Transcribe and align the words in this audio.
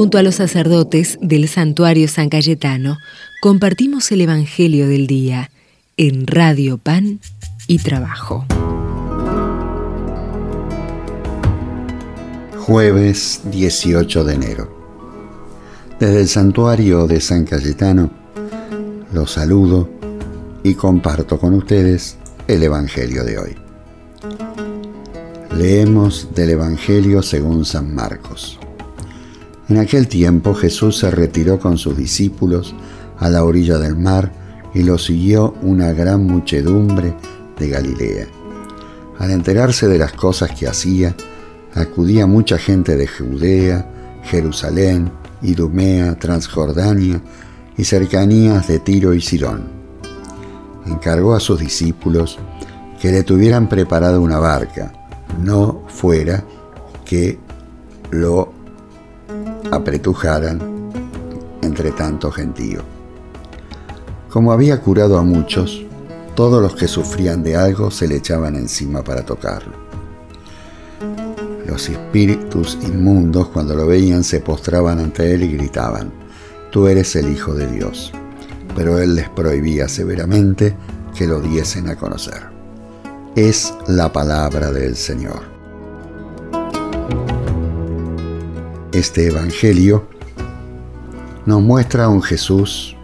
Junto 0.00 0.16
a 0.16 0.22
los 0.22 0.36
sacerdotes 0.36 1.18
del 1.20 1.46
santuario 1.46 2.08
San 2.08 2.30
Cayetano, 2.30 2.96
compartimos 3.42 4.10
el 4.12 4.22
Evangelio 4.22 4.88
del 4.88 5.06
Día 5.06 5.50
en 5.98 6.26
Radio 6.26 6.78
Pan 6.78 7.20
y 7.66 7.80
Trabajo. 7.80 8.46
Jueves 12.60 13.42
18 13.50 14.24
de 14.24 14.34
enero. 14.34 14.74
Desde 16.00 16.22
el 16.22 16.28
santuario 16.28 17.06
de 17.06 17.20
San 17.20 17.44
Cayetano 17.44 18.10
los 19.12 19.32
saludo 19.32 19.90
y 20.62 20.76
comparto 20.76 21.38
con 21.38 21.52
ustedes 21.52 22.16
el 22.48 22.62
Evangelio 22.62 23.22
de 23.22 23.38
hoy. 23.38 23.54
Leemos 25.54 26.34
del 26.34 26.48
Evangelio 26.48 27.22
según 27.22 27.66
San 27.66 27.94
Marcos. 27.94 28.59
En 29.70 29.78
aquel 29.78 30.08
tiempo 30.08 30.52
Jesús 30.52 30.98
se 30.98 31.12
retiró 31.12 31.60
con 31.60 31.78
sus 31.78 31.96
discípulos 31.96 32.74
a 33.20 33.30
la 33.30 33.44
orilla 33.44 33.78
del 33.78 33.96
mar 33.96 34.32
y 34.74 34.82
lo 34.82 34.98
siguió 34.98 35.54
una 35.62 35.92
gran 35.92 36.26
muchedumbre 36.26 37.14
de 37.56 37.68
Galilea. 37.68 38.26
Al 39.20 39.30
enterarse 39.30 39.86
de 39.86 39.96
las 39.96 40.12
cosas 40.12 40.50
que 40.58 40.66
hacía, 40.66 41.14
acudía 41.72 42.26
mucha 42.26 42.58
gente 42.58 42.96
de 42.96 43.06
Judea, 43.06 43.88
Jerusalén, 44.24 45.12
Idumea, 45.40 46.18
Transjordania 46.18 47.22
y 47.76 47.84
cercanías 47.84 48.66
de 48.66 48.80
Tiro 48.80 49.14
y 49.14 49.20
Sidón. 49.20 49.68
Encargó 50.84 51.32
a 51.32 51.40
sus 51.40 51.60
discípulos 51.60 52.40
que 53.00 53.12
le 53.12 53.22
tuvieran 53.22 53.68
preparado 53.68 54.20
una 54.20 54.40
barca, 54.40 54.92
no 55.40 55.84
fuera 55.86 56.42
que 57.04 57.38
lo 58.10 58.59
apretujaran 59.70 60.60
entre 61.62 61.92
tanto 61.92 62.30
gentío. 62.30 62.82
Como 64.28 64.52
había 64.52 64.80
curado 64.80 65.18
a 65.18 65.22
muchos, 65.22 65.84
todos 66.34 66.62
los 66.62 66.74
que 66.74 66.88
sufrían 66.88 67.42
de 67.42 67.56
algo 67.56 67.90
se 67.90 68.08
le 68.08 68.16
echaban 68.16 68.56
encima 68.56 69.02
para 69.02 69.24
tocarlo. 69.24 69.74
Los 71.66 71.88
espíritus 71.88 72.78
inmundos 72.82 73.48
cuando 73.48 73.74
lo 73.74 73.86
veían 73.86 74.24
se 74.24 74.40
postraban 74.40 74.98
ante 74.98 75.34
él 75.34 75.42
y 75.42 75.52
gritaban, 75.52 76.10
Tú 76.70 76.86
eres 76.86 77.16
el 77.16 77.32
Hijo 77.32 77.52
de 77.52 77.66
Dios. 77.66 78.12
Pero 78.76 78.98
él 79.00 79.16
les 79.16 79.28
prohibía 79.28 79.88
severamente 79.88 80.76
que 81.16 81.26
lo 81.26 81.40
diesen 81.40 81.88
a 81.88 81.96
conocer. 81.96 82.42
Es 83.34 83.74
la 83.88 84.12
palabra 84.12 84.70
del 84.70 84.94
Señor. 84.94 85.49
Este 89.00 89.28
Evangelio 89.28 90.06
nos 91.46 91.62
muestra 91.62 92.04
a 92.04 92.08
un 92.10 92.20
Jesús 92.20 92.94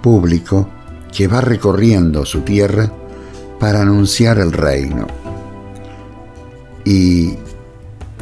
público 0.00 0.68
que 1.12 1.26
va 1.26 1.40
recorriendo 1.40 2.24
su 2.24 2.42
tierra 2.42 2.92
para 3.58 3.82
anunciar 3.82 4.38
el 4.38 4.52
reino. 4.52 5.08
Y 6.84 7.34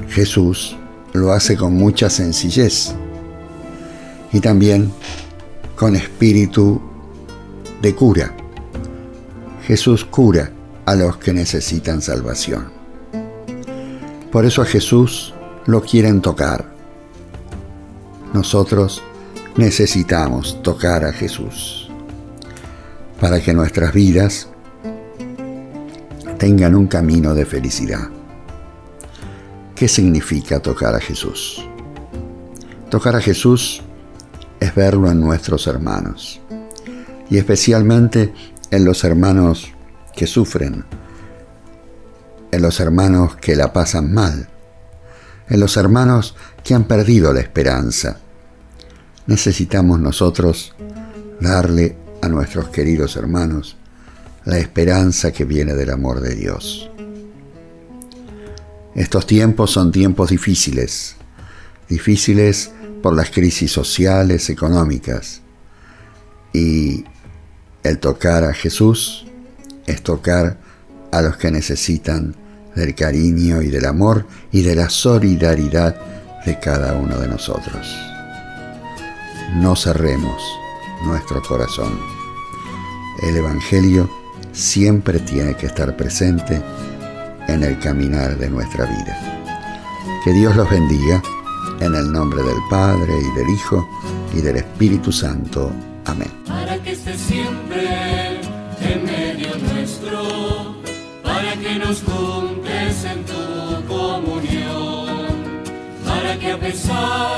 Jesús 0.09 0.79
lo 1.13 1.33
hace 1.33 1.59
con 1.59 1.75
mucha 1.75 2.09
sencillez 2.09 2.95
y 4.33 4.41
también 4.41 4.91
con 5.77 5.95
espíritu 5.95 6.81
de 7.83 7.95
cura. 7.95 8.35
Jesús 9.67 10.07
cura 10.07 10.51
a 10.87 10.95
los 10.95 11.19
que 11.19 11.35
necesitan 11.35 12.01
salvación. 12.01 12.73
Por 14.33 14.47
eso 14.47 14.63
a 14.63 14.65
Jesús 14.65 15.35
lo 15.67 15.83
quieren 15.83 16.23
tocar. 16.23 16.78
Nosotros 18.33 19.03
necesitamos 19.57 20.63
tocar 20.63 21.05
a 21.05 21.13
Jesús 21.13 21.89
para 23.21 23.41
que 23.41 23.53
nuestras 23.53 23.93
vidas 23.93 24.49
tengan 26.39 26.75
un 26.75 26.87
camino 26.87 27.35
de 27.35 27.45
felicidad. 27.45 28.09
¿Qué 29.75 29.89
significa 29.89 30.61
tocar 30.61 30.95
a 30.95 31.01
Jesús? 31.01 31.65
Tocar 32.91 33.17
a 33.17 33.21
Jesús 33.21 33.83
es 34.61 34.75
verlo 34.75 35.11
en 35.11 35.21
nuestros 35.21 35.67
hermanos 35.67 36.41
y 37.31 37.39
especialmente 37.39 38.33
en 38.71 38.85
los 38.85 39.05
hermanos 39.05 39.73
que 40.15 40.27
sufren, 40.27 40.85
en 42.51 42.63
los 42.63 42.81
hermanos 42.81 43.37
que 43.37 43.57
la 43.57 43.73
pasan 43.73 44.13
mal, 44.13 44.49
en 45.49 45.61
los 45.61 45.77
hermanos 45.77 46.35
que 46.65 46.75
han 46.75 46.85
perdido 46.85 47.33
la 47.33 47.41
esperanza. 47.41 48.19
Necesitamos 49.29 50.01
nosotros 50.01 50.73
darle 51.39 51.95
a 52.23 52.29
nuestros 52.29 52.71
queridos 52.71 53.15
hermanos 53.15 53.77
la 54.47 54.57
esperanza 54.57 55.33
que 55.33 55.45
viene 55.45 55.75
del 55.75 55.91
amor 55.91 56.23
de 56.23 56.35
Dios. 56.35 56.91
Estos 58.95 59.27
tiempos 59.27 59.71
son 59.71 59.93
tiempos 59.93 60.31
difíciles, 60.31 61.17
difíciles 61.91 62.71
por 63.03 63.15
las 63.15 63.31
crisis 63.31 63.71
sociales, 63.71 64.49
económicas. 64.49 65.43
Y 66.55 67.05
el 67.83 67.99
tocar 67.99 68.45
a 68.45 68.55
Jesús 68.55 69.27
es 69.87 70.03
tocar 70.03 70.57
a 71.13 71.21
los 71.21 71.37
que 71.37 71.51
necesitan 71.51 72.35
del 72.75 72.95
cariño 72.95 73.61
y 73.61 73.69
del 73.69 73.85
amor 73.85 74.27
y 74.53 74.63
de 74.63 74.75
la 74.75 74.89
solidaridad 74.89 76.01
de 76.47 76.59
cada 76.59 76.95
uno 76.95 77.19
de 77.19 77.29
nosotros. 77.29 78.08
No 79.55 79.75
cerremos 79.77 80.43
nuestro 81.05 81.43
corazón. 81.43 81.99
El 83.23 83.37
Evangelio 83.37 84.09
siempre 84.53 85.19
tiene 85.21 85.55
que 85.57 85.67
estar 85.67 85.97
presente 85.97 86.63
en 87.49 87.63
el 87.63 87.79
caminar 87.79 88.37
de 88.37 88.51
nuestra 88.51 88.85
vida. 88.85 89.39
Que 90.25 90.33
Dios 90.33 90.55
los 90.57 90.69
bendiga 90.69 91.23
en 91.81 91.95
el 91.95 92.13
nombre 92.13 92.43
del 92.43 92.59
Padre 92.69 93.15
y 93.19 93.39
del 93.39 93.49
Hijo 93.51 93.89
y 94.35 94.41
del 94.41 94.57
Espíritu 94.57 95.13
Santo. 95.13 95.71
Amén. 96.05 96.31
Para 96.47 96.77
que 96.83 96.93
estés 96.93 97.21
siempre 97.21 98.41
en 98.81 99.05
medio 99.05 99.57
nuestro, 99.73 100.77
para 101.23 101.53
que 101.55 101.79
nos 101.79 102.03
juntes 102.03 103.05
en 103.05 103.25
tu 103.25 103.87
comunión, 103.87 105.37
para 106.05 106.39
que 106.39 106.53
a 106.53 106.59
pesar 106.59 107.38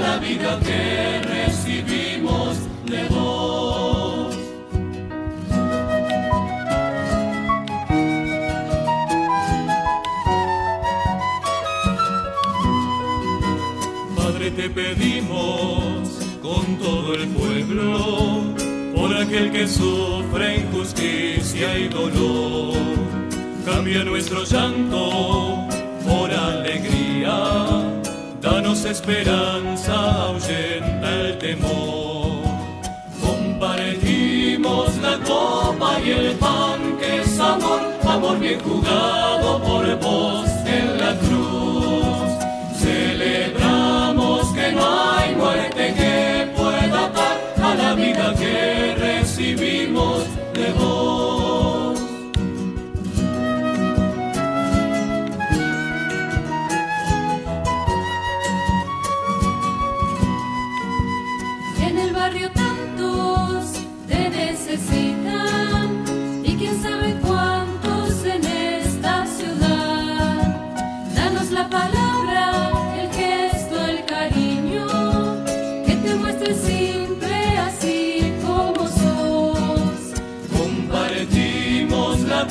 la 0.00 0.18
vida 0.18 0.58
que 0.60 1.20
recibimos 1.22 2.56
de 2.86 3.04
vos. 3.08 4.36
Padre, 14.16 14.50
te 14.52 14.70
pedimos 14.70 16.08
con 16.42 16.76
todo 16.78 17.14
el 17.14 17.28
pueblo, 17.28 18.54
por 18.94 19.16
aquel 19.16 19.50
que 19.50 19.66
sufre 19.66 20.58
injusticia 20.58 21.78
y 21.78 21.88
dolor, 21.88 22.76
cambia 23.64 24.04
nuestro 24.04 24.44
llanto 24.44 25.66
por 26.06 26.30
alegría 26.32 27.77
Esperanza, 28.84 29.94
ahuyenta 30.26 31.10
el 31.10 31.38
temor. 31.38 32.42
Compartimos 33.20 34.96
la 34.98 35.18
copa 35.18 36.00
y 36.04 36.10
el 36.10 36.32
pan 36.36 36.96
que 36.98 37.20
es 37.22 37.40
amor, 37.40 37.80
amor 38.06 38.38
bien 38.38 38.60
jugado 38.60 39.60
por 39.62 39.98
vos 40.00 40.27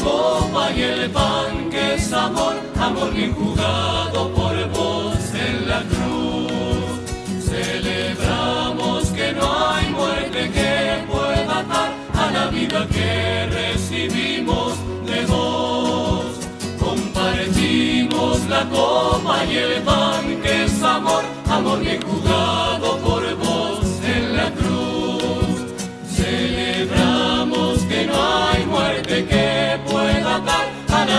copa 0.08 0.72
y 0.72 0.82
el 0.82 1.10
pan 1.12 1.70
que 1.70 1.96
es 1.96 2.14
amor, 2.14 2.56
amor 2.80 3.14
bien 3.14 3.34
jugado 3.34 4.20
por 4.38 4.56
vos 4.70 5.18
en 5.48 5.56
la 5.72 5.82
cruz. 5.92 6.92
Celebramos 7.52 9.08
que 9.18 9.34
no 9.34 9.48
hay 9.72 9.86
muerte 10.00 10.40
que 10.56 10.74
pueda 11.12 11.60
atar 11.64 11.90
a 12.24 12.26
la 12.36 12.46
vida 12.48 12.88
que 12.96 13.48
recibimos 13.62 14.74
de 15.10 15.20
vos. 15.26 16.26
Compartimos 16.80 18.36
la 18.54 18.64
copa 18.70 19.46
y 19.46 19.56
el 19.58 19.82
pan 19.82 20.24
que 20.44 20.66
es 20.66 20.84
amor, 20.84 21.24
amor 21.50 21.80
bien 21.82 22.02
jugado 22.02 22.27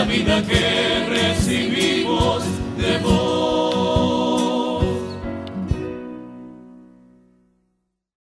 vida 0.09 0.43
que 0.43 0.55
vos. 1.07 1.98